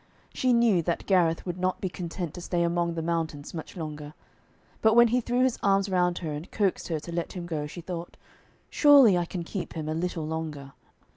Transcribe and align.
She 0.33 0.51
knew 0.51 0.81
that 0.81 1.05
Gareth 1.05 1.45
would 1.45 1.59
not 1.59 1.79
be 1.79 1.87
content 1.87 2.33
to 2.33 2.41
stay 2.41 2.63
among 2.63 2.95
the 2.95 3.03
mountains 3.03 3.53
much 3.53 3.77
longer. 3.77 4.15
But 4.81 4.95
when 4.95 5.09
he 5.09 5.21
threw 5.21 5.43
his 5.43 5.59
arms 5.61 5.89
round 5.89 6.17
her, 6.25 6.31
and 6.31 6.49
coaxed 6.49 6.87
her 6.87 6.99
to 6.99 7.11
let 7.11 7.33
him 7.33 7.45
go, 7.45 7.67
she 7.67 7.81
thought, 7.81 8.17
'Surely 8.71 9.15
I 9.15 9.25
can 9.25 9.43
keep 9.43 9.73
him 9.73 9.87
a 9.87 9.93
little 9.93 10.25
longer.' 10.25 10.73